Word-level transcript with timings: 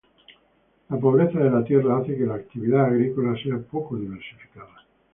La 0.89 0.97
pobreza 0.97 1.37
de 1.37 1.51
la 1.51 1.63
tierra 1.63 1.99
hace 1.99 2.17
que 2.17 2.25
la 2.25 2.33
actividad 2.33 2.85
agrícola 2.85 3.35
sea 3.39 3.59
poco 3.59 3.97
diversificada. 3.97 4.83